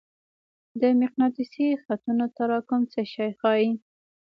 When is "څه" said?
2.93-3.01